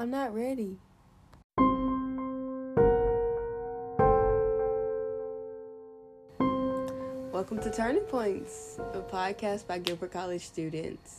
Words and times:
I'm 0.00 0.12
not 0.12 0.32
ready. 0.32 0.76
Welcome 7.32 7.58
to 7.62 7.72
Turning 7.72 8.02
Points, 8.02 8.78
a 8.94 9.00
podcast 9.00 9.66
by 9.66 9.78
Gilbert 9.78 10.12
College 10.12 10.42
students. 10.42 11.18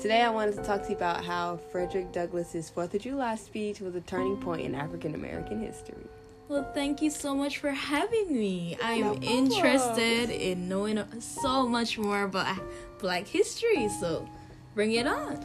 Today 0.00 0.22
I 0.22 0.30
wanted 0.30 0.54
to 0.56 0.62
talk 0.62 0.82
to 0.84 0.88
you 0.88 0.96
about 0.96 1.26
how 1.26 1.58
Frederick 1.70 2.10
Douglass's 2.10 2.72
4th 2.74 2.94
of 2.94 3.02
July 3.02 3.36
speech 3.36 3.80
was 3.80 3.94
a 3.94 4.00
turning 4.00 4.38
point 4.38 4.62
in 4.62 4.74
African 4.74 5.14
American 5.14 5.60
history. 5.60 6.08
Well, 6.48 6.66
thank 6.72 7.02
you 7.02 7.10
so 7.10 7.34
much 7.34 7.58
for 7.58 7.70
having 7.70 8.32
me. 8.32 8.78
I'm 8.82 9.00
No 9.00 9.14
interested 9.16 10.30
in 10.30 10.70
knowing 10.70 11.04
so 11.20 11.68
much 11.68 11.98
more 11.98 12.22
about 12.22 12.56
Black 12.98 13.26
history, 13.26 13.90
so 14.00 14.26
bring 14.74 14.92
it 14.92 15.06
on. 15.06 15.38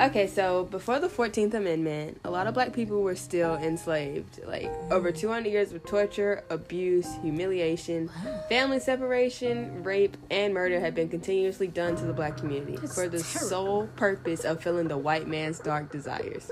Okay, 0.00 0.26
so 0.26 0.64
before 0.64 0.98
the 0.98 1.08
14th 1.08 1.54
Amendment, 1.54 2.20
a 2.24 2.30
lot 2.30 2.46
of 2.46 2.54
black 2.54 2.72
people 2.72 3.02
were 3.02 3.14
still 3.14 3.54
enslaved. 3.54 4.40
Like 4.44 4.70
over 4.90 5.12
200 5.12 5.48
years 5.48 5.72
of 5.72 5.84
torture, 5.84 6.42
abuse, 6.50 7.06
humiliation, 7.22 8.10
family 8.48 8.80
separation, 8.80 9.84
rape, 9.84 10.16
and 10.30 10.52
murder 10.52 10.80
had 10.80 10.94
been 10.94 11.08
continuously 11.08 11.68
done 11.68 11.94
to 11.96 12.06
the 12.06 12.12
black 12.12 12.36
community 12.36 12.76
That's 12.76 12.94
for 12.94 13.08
the 13.08 13.20
terrible. 13.22 13.48
sole 13.48 13.86
purpose 13.94 14.44
of 14.44 14.60
filling 14.60 14.88
the 14.88 14.98
white 14.98 15.28
man's 15.28 15.60
dark 15.60 15.92
desires. 15.92 16.50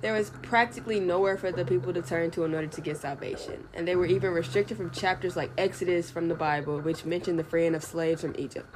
There 0.00 0.12
was 0.12 0.30
practically 0.42 0.98
nowhere 0.98 1.36
for 1.36 1.52
the 1.52 1.64
people 1.64 1.92
to 1.92 2.02
turn 2.02 2.32
to 2.32 2.42
in 2.42 2.54
order 2.54 2.66
to 2.66 2.80
get 2.80 2.96
salvation, 2.96 3.68
and 3.72 3.86
they 3.86 3.94
were 3.94 4.06
even 4.06 4.32
restricted 4.32 4.76
from 4.76 4.90
chapters 4.90 5.36
like 5.36 5.52
Exodus 5.56 6.10
from 6.10 6.26
the 6.26 6.34
Bible, 6.34 6.80
which 6.80 7.04
mentioned 7.04 7.38
the 7.38 7.44
freeing 7.44 7.76
of 7.76 7.84
slaves 7.84 8.22
from 8.22 8.34
Egypt. 8.36 8.66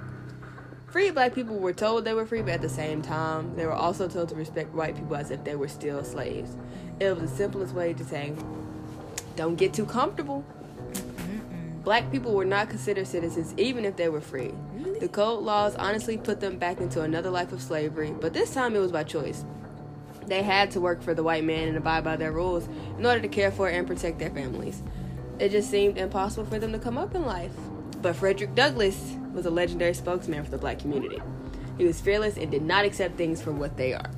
Free 0.96 1.10
black 1.10 1.34
people 1.34 1.58
were 1.58 1.74
told 1.74 2.06
they 2.06 2.14
were 2.14 2.24
free, 2.24 2.40
but 2.40 2.54
at 2.54 2.62
the 2.62 2.70
same 2.70 3.02
time, 3.02 3.54
they 3.54 3.66
were 3.66 3.74
also 3.74 4.08
told 4.08 4.30
to 4.30 4.34
respect 4.34 4.72
white 4.72 4.96
people 4.96 5.14
as 5.14 5.30
if 5.30 5.44
they 5.44 5.54
were 5.54 5.68
still 5.68 6.02
slaves. 6.02 6.56
It 6.98 7.10
was 7.10 7.30
the 7.30 7.36
simplest 7.36 7.74
way 7.74 7.92
to 7.92 8.02
say, 8.02 8.32
don't 9.36 9.56
get 9.56 9.74
too 9.74 9.84
comfortable. 9.84 10.42
Black 11.84 12.10
people 12.10 12.32
were 12.32 12.46
not 12.46 12.70
considered 12.70 13.06
citizens 13.06 13.52
even 13.58 13.84
if 13.84 13.96
they 13.96 14.08
were 14.08 14.22
free. 14.22 14.54
The 14.98 15.08
code 15.08 15.44
laws 15.44 15.76
honestly 15.76 16.16
put 16.16 16.40
them 16.40 16.56
back 16.56 16.80
into 16.80 17.02
another 17.02 17.28
life 17.28 17.52
of 17.52 17.60
slavery, 17.60 18.14
but 18.18 18.32
this 18.32 18.54
time 18.54 18.74
it 18.74 18.78
was 18.78 18.90
by 18.90 19.04
choice. 19.04 19.44
They 20.26 20.42
had 20.42 20.70
to 20.70 20.80
work 20.80 21.02
for 21.02 21.12
the 21.12 21.22
white 21.22 21.44
man 21.44 21.68
and 21.68 21.76
abide 21.76 22.04
by 22.04 22.16
their 22.16 22.32
rules 22.32 22.70
in 22.98 23.04
order 23.04 23.20
to 23.20 23.28
care 23.28 23.52
for 23.52 23.68
and 23.68 23.86
protect 23.86 24.18
their 24.18 24.30
families. 24.30 24.80
It 25.40 25.50
just 25.50 25.70
seemed 25.70 25.98
impossible 25.98 26.46
for 26.46 26.58
them 26.58 26.72
to 26.72 26.78
come 26.78 26.96
up 26.96 27.14
in 27.14 27.26
life. 27.26 27.52
But 28.02 28.16
Frederick 28.16 28.54
Douglass 28.54 29.16
was 29.32 29.46
a 29.46 29.50
legendary 29.50 29.94
spokesman 29.94 30.44
for 30.44 30.50
the 30.50 30.58
black 30.58 30.78
community. 30.78 31.20
He 31.78 31.84
was 31.84 32.00
fearless 32.00 32.36
and 32.36 32.50
did 32.50 32.62
not 32.62 32.84
accept 32.84 33.16
things 33.16 33.42
for 33.42 33.52
what 33.52 33.76
they 33.76 33.92
are. 33.92 34.10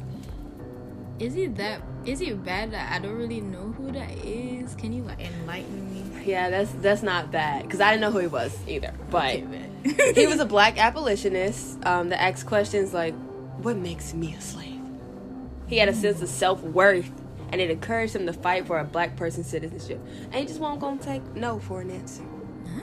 Is 1.19 1.35
it 1.35 1.57
that? 1.57 1.83
Is 2.07 2.21
it 2.21 2.45
bad 2.45 2.71
that 2.71 2.93
I 2.93 3.01
don't 3.01 3.17
really 3.17 3.41
know 3.41 3.75
who 3.77 3.91
that 3.91 4.11
is? 4.25 4.75
Can 4.77 4.93
you 4.93 5.03
like 5.03 5.21
enlighten 5.21 5.93
me? 5.93 6.25
Yeah, 6.25 6.49
that's 6.49 6.71
that's 6.81 7.03
not 7.03 7.33
bad 7.33 7.65
because 7.65 7.81
I 7.81 7.91
didn't 7.91 8.03
know 8.03 8.13
who 8.13 8.21
he 8.21 8.29
was 8.29 8.57
either. 8.69 8.95
But 9.11 9.37
Okay, 9.37 10.13
he 10.15 10.27
was 10.29 10.39
a 10.39 10.45
black 10.47 10.79
abolitionist 10.79 11.85
um, 11.85 12.11
that 12.11 12.23
asked 12.23 12.47
questions 12.47 12.95
like, 12.95 13.15
"What 13.63 13.77
makes 13.77 14.15
me 14.15 14.35
a 14.35 14.41
slave?" 14.41 14.81
He 15.67 15.79
had 15.79 15.89
a 15.89 15.95
sense 15.95 16.23
of 16.23 16.29
self 16.29 16.63
worth, 16.63 17.11
and 17.51 17.61
it 17.61 17.69
encouraged 17.69 18.15
him 18.15 18.27
to 18.27 18.33
fight 18.33 18.69
for 18.69 18.79
a 18.79 18.85
black 18.85 19.17
person's 19.17 19.49
citizenship. 19.49 20.01
And 20.27 20.35
he 20.35 20.47
just 20.47 20.61
won't 20.61 20.79
gonna 20.79 21.03
take 21.03 21.25
no 21.35 21.59
for 21.59 21.81
an 21.81 21.91
answer. 21.91 22.23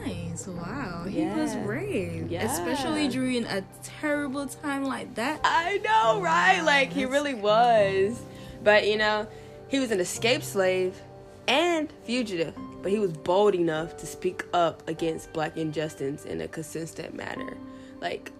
Nice. 0.03 0.47
Wow. 0.47 1.05
He 1.05 1.25
was 1.25 1.55
brave. 1.57 2.31
Yeah. 2.31 2.51
Especially 2.51 3.07
during 3.07 3.45
a 3.45 3.63
terrible 3.83 4.47
time 4.47 4.83
like 4.85 5.15
that. 5.15 5.39
I 5.43 5.77
know, 5.77 6.21
right? 6.21 6.61
Like 6.61 6.91
he 6.91 7.05
really 7.05 7.33
was. 7.33 8.21
But 8.63 8.87
you 8.87 8.97
know, 8.97 9.27
he 9.67 9.79
was 9.79 9.91
an 9.91 9.99
escaped 9.99 10.43
slave 10.43 10.99
and 11.47 11.91
fugitive. 12.03 12.55
But 12.81 12.91
he 12.91 12.99
was 12.99 13.13
bold 13.13 13.55
enough 13.55 13.97
to 13.97 14.05
speak 14.05 14.43
up 14.53 14.87
against 14.87 15.33
black 15.33 15.57
injustice 15.57 16.25
in 16.25 16.41
a 16.41 16.47
consistent 16.47 17.15
manner. 17.15 17.57
Like 17.99 18.31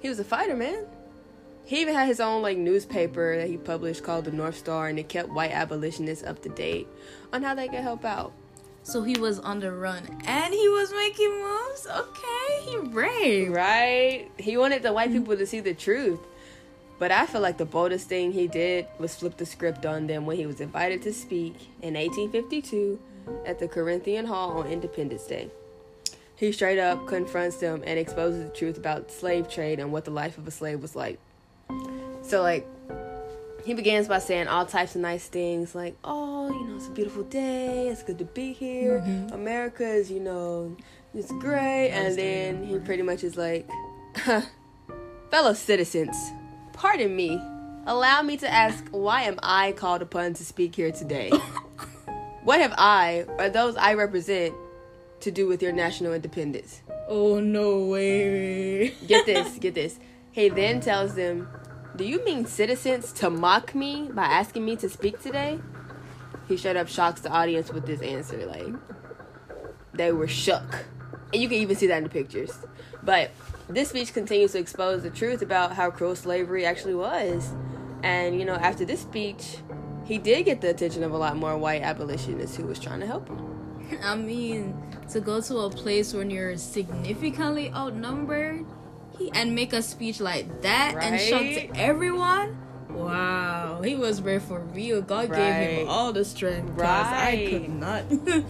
he 0.00 0.08
was 0.08 0.18
a 0.18 0.24
fighter, 0.24 0.56
man. 0.56 0.86
He 1.64 1.82
even 1.82 1.94
had 1.94 2.06
his 2.06 2.20
own 2.20 2.40
like 2.40 2.56
newspaper 2.56 3.36
that 3.36 3.48
he 3.48 3.56
published 3.58 4.02
called 4.02 4.24
the 4.24 4.32
North 4.32 4.56
Star, 4.56 4.88
and 4.88 4.98
it 4.98 5.08
kept 5.08 5.28
white 5.28 5.50
abolitionists 5.50 6.24
up 6.24 6.40
to 6.42 6.48
date 6.48 6.88
on 7.32 7.42
how 7.42 7.54
they 7.54 7.68
could 7.68 7.80
help 7.80 8.04
out. 8.04 8.32
So 8.88 9.02
he 9.02 9.18
was 9.18 9.38
on 9.40 9.60
the 9.60 9.70
run 9.70 10.02
and 10.24 10.54
he 10.54 10.66
was 10.70 10.90
making 10.94 11.30
moves. 11.42 11.86
Okay, 11.94 12.62
he 12.62 12.78
brave. 12.88 13.52
Right? 13.52 14.30
He 14.38 14.56
wanted 14.56 14.82
the 14.82 14.94
white 14.94 15.10
mm. 15.10 15.12
people 15.12 15.36
to 15.36 15.44
see 15.46 15.60
the 15.60 15.74
truth. 15.74 16.18
But 16.98 17.12
I 17.12 17.26
feel 17.26 17.42
like 17.42 17.58
the 17.58 17.66
boldest 17.66 18.08
thing 18.08 18.32
he 18.32 18.48
did 18.48 18.86
was 18.98 19.14
flip 19.14 19.36
the 19.36 19.44
script 19.44 19.84
on 19.84 20.06
them 20.06 20.24
when 20.24 20.38
he 20.38 20.46
was 20.46 20.62
invited 20.62 21.02
to 21.02 21.12
speak 21.12 21.68
in 21.82 21.94
1852 21.94 22.98
at 23.44 23.58
the 23.58 23.68
Corinthian 23.68 24.24
Hall 24.24 24.58
on 24.58 24.66
Independence 24.68 25.26
Day. 25.26 25.50
He 26.36 26.50
straight 26.50 26.78
up 26.78 27.06
confronts 27.06 27.58
them 27.58 27.82
and 27.84 27.98
exposes 27.98 28.42
the 28.42 28.56
truth 28.56 28.78
about 28.78 29.10
slave 29.10 29.50
trade 29.50 29.80
and 29.80 29.92
what 29.92 30.06
the 30.06 30.12
life 30.12 30.38
of 30.38 30.48
a 30.48 30.50
slave 30.50 30.80
was 30.80 30.96
like. 30.96 31.18
So, 32.22 32.40
like, 32.40 32.66
he 33.68 33.74
begins 33.74 34.08
by 34.08 34.18
saying 34.18 34.48
all 34.48 34.64
types 34.64 34.94
of 34.94 35.02
nice 35.02 35.28
things 35.28 35.74
like, 35.74 35.94
oh, 36.02 36.48
you 36.48 36.68
know, 36.68 36.76
it's 36.76 36.86
a 36.86 36.90
beautiful 36.90 37.22
day, 37.24 37.88
it's 37.88 38.02
good 38.02 38.18
to 38.18 38.24
be 38.24 38.54
here, 38.54 39.04
America 39.30 39.86
is, 39.86 40.10
you 40.10 40.20
know, 40.20 40.74
it's 41.14 41.30
great. 41.32 41.90
And 41.90 42.16
then 42.16 42.64
he 42.64 42.78
pretty 42.78 43.02
much 43.02 43.22
is 43.22 43.36
like, 43.36 43.68
fellow 45.30 45.52
citizens, 45.52 46.16
pardon 46.72 47.14
me, 47.14 47.38
allow 47.86 48.22
me 48.22 48.38
to 48.38 48.50
ask, 48.50 48.88
why 48.90 49.24
am 49.24 49.38
I 49.42 49.72
called 49.72 50.00
upon 50.00 50.32
to 50.32 50.46
speak 50.46 50.74
here 50.74 50.90
today? 50.90 51.28
what 52.44 52.62
have 52.62 52.72
I, 52.78 53.26
or 53.36 53.50
those 53.50 53.76
I 53.76 53.92
represent, 53.92 54.54
to 55.20 55.30
do 55.30 55.46
with 55.46 55.60
your 55.62 55.72
national 55.72 56.14
independence? 56.14 56.80
Oh 57.06 57.38
no 57.38 57.84
way. 57.84 58.94
Get 59.06 59.26
this, 59.26 59.58
get 59.60 59.74
this. 59.74 59.98
He 60.32 60.48
then 60.48 60.80
tells 60.80 61.14
them, 61.14 61.48
Do 61.98 62.04
you 62.04 62.24
mean 62.24 62.46
citizens 62.46 63.10
to 63.14 63.28
mock 63.28 63.74
me 63.74 64.08
by 64.14 64.22
asking 64.22 64.64
me 64.64 64.76
to 64.76 64.88
speak 64.88 65.20
today? 65.20 65.58
He 66.46 66.56
straight 66.56 66.76
up 66.76 66.86
shocks 66.86 67.22
the 67.22 67.28
audience 67.28 67.72
with 67.72 67.86
this 67.86 68.00
answer. 68.02 68.46
Like, 68.46 68.72
they 69.94 70.12
were 70.12 70.28
shook. 70.28 70.86
And 71.32 71.42
you 71.42 71.48
can 71.48 71.58
even 71.58 71.74
see 71.74 71.88
that 71.88 71.96
in 71.96 72.04
the 72.04 72.08
pictures. 72.08 72.56
But 73.02 73.32
this 73.68 73.88
speech 73.88 74.14
continues 74.14 74.52
to 74.52 74.60
expose 74.60 75.02
the 75.02 75.10
truth 75.10 75.42
about 75.42 75.72
how 75.72 75.90
cruel 75.90 76.14
slavery 76.14 76.64
actually 76.64 76.94
was. 76.94 77.50
And, 78.04 78.38
you 78.38 78.44
know, 78.44 78.54
after 78.54 78.84
this 78.84 79.00
speech, 79.00 79.56
he 80.04 80.18
did 80.18 80.44
get 80.44 80.60
the 80.60 80.70
attention 80.70 81.02
of 81.02 81.10
a 81.10 81.18
lot 81.18 81.36
more 81.36 81.58
white 81.58 81.82
abolitionists 81.82 82.56
who 82.56 82.62
was 82.62 82.78
trying 82.78 83.00
to 83.00 83.06
help 83.08 83.26
him. 83.26 83.98
I 84.04 84.14
mean, 84.14 84.80
to 85.10 85.20
go 85.20 85.40
to 85.40 85.56
a 85.58 85.70
place 85.70 86.14
when 86.14 86.30
you're 86.30 86.58
significantly 86.58 87.72
outnumbered 87.72 88.64
and 89.32 89.54
make 89.54 89.72
a 89.72 89.82
speech 89.82 90.20
like 90.20 90.62
that 90.62 90.96
and 91.00 91.20
shock 91.20 91.42
to 91.42 91.76
everyone. 91.76 92.56
Wow, 92.90 93.80
he 93.82 93.94
was 93.94 94.20
brave 94.20 94.42
for 94.42 94.60
real. 94.60 95.02
God 95.02 95.30
gave 95.30 95.70
him 95.80 95.88
all 95.88 96.12
the 96.12 96.24
strength. 96.24 96.76
'cause 96.76 96.86
I 96.86 97.46
could 97.50 97.68
not. 97.68 98.04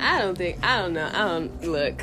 I 0.00 0.20
don't 0.20 0.38
think 0.38 0.64
I 0.64 0.80
don't 0.80 0.92
know. 0.94 1.06
I 1.06 1.18
don't 1.18 1.64
look. 1.64 2.02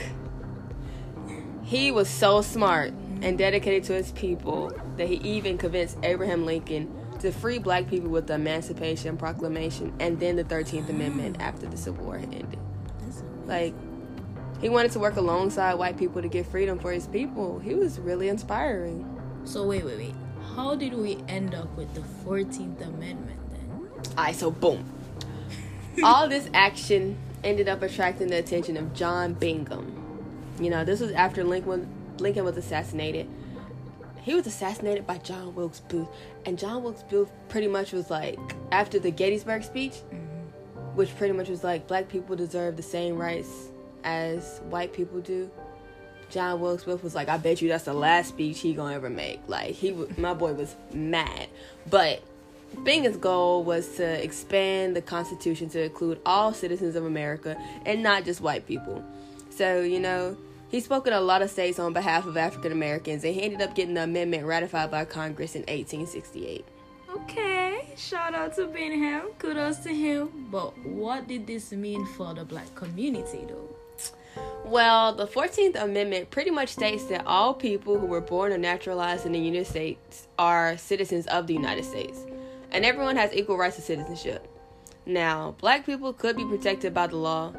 He 1.63 1.91
was 1.91 2.09
so 2.09 2.41
smart 2.41 2.89
and 2.89 3.23
mm-hmm. 3.23 3.35
dedicated 3.37 3.85
to 3.85 3.93
his 3.93 4.11
people 4.11 4.71
that 4.97 5.07
he 5.07 5.15
even 5.15 5.57
convinced 5.57 5.97
Abraham 6.03 6.45
Lincoln 6.45 6.93
to 7.19 7.31
free 7.31 7.57
black 7.57 7.89
people 7.89 8.09
with 8.09 8.27
the 8.27 8.35
Emancipation 8.35 9.17
Proclamation 9.17 9.93
and 9.99 10.19
then 10.19 10.35
the 10.35 10.43
13th 10.43 10.89
Amendment 10.89 11.37
after 11.39 11.65
the 11.65 11.77
Civil 11.77 12.05
War 12.05 12.17
ended. 12.17 12.57
Like 13.45 13.73
he 14.61 14.69
wanted 14.69 14.91
to 14.93 14.99
work 14.99 15.15
alongside 15.17 15.73
white 15.75 15.97
people 15.97 16.21
to 16.21 16.27
get 16.27 16.45
freedom 16.45 16.79
for 16.79 16.91
his 16.91 17.07
people. 17.07 17.59
He 17.59 17.75
was 17.75 17.99
really 17.99 18.29
inspiring. 18.29 19.05
so 19.43 19.65
wait, 19.65 19.83
wait, 19.83 19.97
wait. 19.97 20.15
How 20.55 20.75
did 20.75 20.93
we 20.93 21.17
end 21.27 21.53
up 21.53 21.75
with 21.75 21.93
the 21.93 22.03
Fourteenth 22.23 22.81
Amendment 22.81 23.39
then? 23.51 23.89
Alright, 24.17 24.35
so 24.35 24.51
boom. 24.51 24.91
All 26.03 26.29
this 26.29 26.49
action 26.53 27.17
ended 27.43 27.67
up 27.67 27.81
attracting 27.81 28.27
the 28.27 28.37
attention 28.37 28.77
of 28.77 28.93
John 28.93 29.33
Bingham. 29.33 29.91
You 30.59 30.69
know, 30.69 30.85
this 30.85 31.01
was 31.01 31.11
after 31.11 31.43
Lincoln 31.43 31.87
Lincoln 32.19 32.45
was 32.45 32.55
assassinated. 32.55 33.27
He 34.21 34.33
was 34.33 34.47
assassinated 34.47 35.05
by 35.05 35.19
John 35.19 35.53
Wilkes 35.53 35.81
Booth, 35.81 36.07
and 36.45 36.57
John 36.57 36.81
Wilkes 36.81 37.03
Booth 37.03 37.29
pretty 37.49 37.67
much 37.67 37.91
was 37.91 38.09
like 38.09 38.39
after 38.71 38.97
the 38.97 39.11
Gettysburg 39.11 39.63
speech, 39.63 39.93
mm-hmm. 39.93 40.95
which 40.95 41.15
pretty 41.17 41.33
much 41.33 41.49
was 41.49 41.63
like 41.63 41.87
black 41.87 42.07
people 42.07 42.35
deserve 42.35 42.77
the 42.77 42.83
same 42.83 43.17
rights 43.17 43.71
as 44.05 44.59
white 44.69 44.93
people 44.93 45.19
do. 45.19 45.51
John 46.29 46.59
Wilkes 46.59 46.83
Booth 46.85 47.03
was 47.03 47.13
like, 47.13 47.29
I 47.29 47.37
bet 47.37 47.61
you 47.61 47.69
that's 47.69 47.83
the 47.83 47.93
last 47.93 48.29
speech 48.29 48.59
he 48.59 48.73
gonna 48.73 48.95
ever 48.95 49.09
make. 49.09 49.41
Like 49.47 49.71
he, 49.71 49.91
my 50.17 50.33
boy 50.33 50.53
was 50.53 50.75
mad, 50.93 51.47
but 51.89 52.23
Bingham's 52.83 53.17
goal 53.17 53.63
was 53.63 53.97
to 53.97 54.23
expand 54.23 54.95
the 54.95 55.01
Constitution 55.01 55.69
to 55.69 55.83
include 55.83 56.19
all 56.25 56.53
citizens 56.53 56.95
of 56.95 57.05
America 57.05 57.57
and 57.85 58.01
not 58.01 58.25
just 58.25 58.41
white 58.41 58.65
people. 58.67 59.03
So, 59.49 59.81
you 59.81 59.99
know, 59.99 60.35
he 60.69 60.79
spoke 60.79 61.07
in 61.07 61.13
a 61.13 61.21
lot 61.21 61.41
of 61.41 61.49
states 61.49 61.79
on 61.79 61.93
behalf 61.93 62.25
of 62.25 62.37
African 62.37 62.71
Americans 62.71 63.23
and 63.23 63.33
he 63.33 63.43
ended 63.43 63.61
up 63.61 63.75
getting 63.75 63.93
the 63.93 64.03
amendment 64.03 64.45
ratified 64.45 64.91
by 64.91 65.05
Congress 65.05 65.55
in 65.55 65.61
1868. 65.61 66.65
Okay. 67.09 67.87
Shout 67.95 68.35
out 68.35 68.55
to 68.55 68.67
Bingham. 68.67 69.29
Kudos 69.39 69.77
to 69.79 69.89
him. 69.89 70.47
But 70.51 70.77
what 70.85 71.27
did 71.27 71.47
this 71.47 71.71
mean 71.71 72.05
for 72.05 72.33
the 72.33 72.43
black 72.43 72.73
community, 72.75 73.45
though? 73.47 73.74
Well, 74.65 75.13
the 75.13 75.27
14th 75.27 75.75
Amendment 75.81 76.31
pretty 76.31 76.49
much 76.49 76.69
states 76.69 77.05
that 77.05 77.25
all 77.25 77.53
people 77.53 77.99
who 77.99 78.07
were 78.07 78.21
born 78.21 78.51
or 78.51 78.57
naturalized 78.57 79.25
in 79.25 79.31
the 79.31 79.39
United 79.39 79.67
States 79.67 80.27
are 80.39 80.75
citizens 80.77 81.27
of 81.27 81.47
the 81.47 81.53
United 81.53 81.85
States, 81.85 82.25
and 82.71 82.83
everyone 82.83 83.15
has 83.15 83.31
equal 83.33 83.57
rights 83.57 83.75
to 83.75 83.81
citizenship. 83.83 84.47
Now, 85.05 85.55
black 85.59 85.85
people 85.85 86.13
could 86.13 86.35
be 86.35 86.45
protected 86.45 86.93
by 86.93 87.07
the 87.07 87.15
law, 87.15 87.53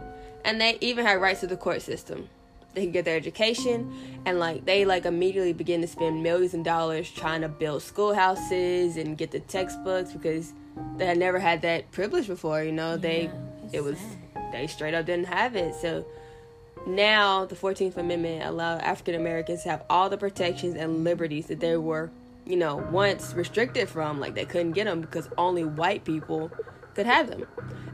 and 0.45 0.61
they 0.61 0.79
even 0.81 1.07
have 1.07 1.21
rights 1.21 1.41
to 1.41 1.47
the 1.47 1.57
court 1.57 1.81
system. 1.81 2.29
They 2.75 2.83
can 2.83 2.93
get 2.93 3.05
their 3.05 3.17
education, 3.17 4.21
and 4.27 4.39
like 4.39 4.65
they 4.65 4.85
like 4.85 5.07
immediately 5.07 5.53
begin 5.53 5.81
to 5.81 5.87
spend 5.87 6.23
millions 6.23 6.55
of 6.55 6.65
dollars 6.65 7.11
trying 7.11 7.41
to 7.43 7.49
build 7.49 7.83
schoolhouses 7.83 8.97
and 8.97 9.17
get 9.17 9.31
the 9.31 9.41
textbooks 9.41 10.13
because 10.13 10.53
they 10.99 11.07
had 11.07 11.19
never 11.19 11.39
had 11.39 11.63
that 11.63 11.91
privilege 11.93 12.27
before. 12.27 12.63
You 12.63 12.73
know, 12.73 12.97
they 12.97 13.31
Yeah, 13.73 13.79
it 13.79 13.85
was 13.85 13.97
sad. 13.97 14.26
They 14.53 14.67
straight 14.67 14.95
up 14.95 15.07
didn't 15.07 15.27
have 15.27 15.57
it. 15.57 15.75
So 15.75 16.07
now 16.87 17.45
the 17.45 17.57
14th 17.57 17.97
Amendment 17.97 18.45
allowed 18.45 18.81
African 18.81 19.15
Americans 19.15 19.63
to 19.65 19.71
have 19.71 19.85
all 19.91 20.09
the 20.09 20.17
protections 20.17 20.77
and 20.77 21.05
liberties 21.05 21.47
that 21.47 21.61
they 21.61 21.77
were, 21.77 22.11
you 22.45 22.57
know, 22.57 22.77
once 22.77 23.35
restricted 23.35 23.89
from. 23.89 24.21
Like 24.21 24.35
they 24.35 24.45
couldn't 24.45 24.73
get 24.73 24.85
them 24.85 25.01
because 25.01 25.29
only 25.37 25.65
white 25.65 26.05
people 26.05 26.51
could 26.95 27.07
have 27.07 27.29
them. 27.29 27.47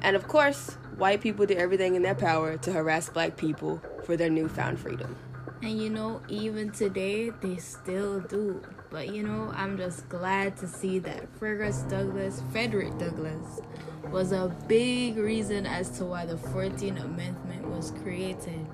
And 0.02 0.16
of 0.16 0.28
course, 0.28 0.76
white 0.96 1.20
people 1.20 1.46
did 1.46 1.58
everything 1.58 1.94
in 1.94 2.02
their 2.02 2.14
power 2.14 2.56
to 2.58 2.72
harass 2.72 3.08
black 3.08 3.36
people 3.36 3.80
for 4.04 4.16
their 4.16 4.30
newfound 4.30 4.78
freedom. 4.78 5.16
And 5.62 5.80
you 5.80 5.90
know, 5.90 6.20
even 6.28 6.70
today, 6.70 7.30
they 7.30 7.56
still 7.56 8.20
do. 8.20 8.62
But 8.90 9.14
you 9.14 9.22
know, 9.22 9.52
I'm 9.54 9.78
just 9.78 10.08
glad 10.08 10.56
to 10.58 10.68
see 10.68 10.98
that 11.00 11.28
Douglass, 11.88 12.42
Frederick 12.50 12.98
Douglass, 12.98 13.60
was 14.10 14.32
a 14.32 14.54
big 14.68 15.16
reason 15.16 15.66
as 15.66 15.90
to 15.98 16.04
why 16.04 16.26
the 16.26 16.36
14th 16.36 17.02
Amendment 17.02 17.68
was 17.68 17.92
created. 18.02 18.66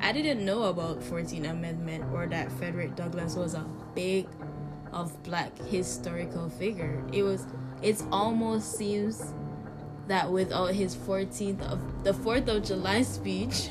I 0.00 0.12
didn't 0.12 0.44
know 0.44 0.64
about 0.64 1.00
14th 1.00 1.50
Amendment 1.50 2.04
or 2.12 2.26
that 2.26 2.50
Frederick 2.52 2.94
Douglass 2.94 3.34
was 3.34 3.54
a 3.54 3.66
big 3.94 4.28
of 4.92 5.22
black 5.22 5.56
historical 5.58 6.48
figure. 6.48 7.04
It 7.12 7.22
was 7.22 7.46
it 7.82 8.02
almost 8.10 8.76
seems 8.76 9.34
that 10.08 10.30
without 10.30 10.74
his 10.74 10.96
14th 10.96 11.60
of 11.62 12.04
the 12.04 12.12
4th 12.12 12.48
of 12.48 12.64
July 12.64 13.02
speech 13.02 13.68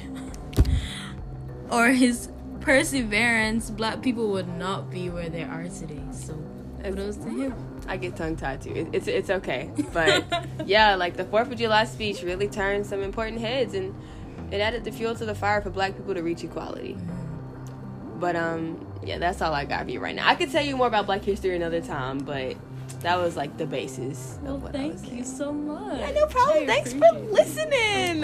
or 1.72 1.90
his 1.90 2.30
perseverance, 2.62 3.70
black 3.70 4.02
people 4.02 4.30
would 4.30 4.48
not 4.48 4.90
be 4.90 5.10
where 5.10 5.30
they 5.30 5.44
are 5.44 5.68
today. 5.68 6.04
So 6.12 6.38
kudos 6.84 7.18
to 7.18 7.30
him. 7.30 7.54
I 7.88 7.98
get 7.98 8.16
tongue 8.16 8.36
tied 8.36 8.62
too. 8.62 8.74
It, 8.74 8.88
it's 8.94 9.08
it's 9.08 9.30
okay, 9.30 9.72
but 9.94 10.26
yeah, 10.66 10.96
like 10.96 11.16
the 11.16 11.26
Fourth 11.26 11.52
of 11.52 11.58
July 11.58 11.86
speech 11.86 12.22
really 12.22 12.48
turned 12.48 12.86
some 12.86 13.02
important 13.02 13.40
heads, 13.40 13.74
and 13.74 13.96
it 14.52 14.60
added 14.60 14.84
the 14.84 14.92
fuel 14.92 15.16
to 15.16 15.26
the 15.26 15.36
fire 15.36 15.62
for 15.62 15.70
Black 15.70 15.96
people 15.96 16.14
to 16.14 16.22
reach 16.22 16.44
equality. 16.44 16.98
But 18.20 18.36
um, 18.36 18.86
yeah, 19.04 19.18
that's 19.18 19.42
all 19.42 19.54
I 19.54 19.66
got 19.66 19.86
for 19.86 19.92
you 19.92 20.00
right 20.00 20.16
now. 20.16 20.28
I 20.28 20.36
could 20.36 20.52
tell 20.52 20.64
you 20.64 20.76
more 20.76 20.88
about 20.88 21.06
Black 21.06 21.24
history 21.24 21.56
another 21.56 21.82
time, 21.82 22.20
but 22.20 22.56
that 23.02 23.18
was 23.18 23.36
like 23.36 23.58
the 23.58 23.66
basis. 23.66 24.38
Well, 24.42 24.56
of 24.56 24.64
what 24.64 24.76
I 24.76 24.88
was 24.88 25.02
thank 25.02 25.14
you 25.14 25.24
so 25.24 25.52
much. 25.52 26.00
Yeah, 26.00 26.12
no 26.12 26.26
problem. 26.26 26.64
I 26.64 26.66
Thanks 26.66 26.94
for 26.94 27.12
listening. 27.12 28.24